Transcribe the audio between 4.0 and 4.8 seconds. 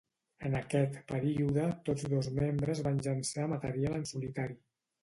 en solitari.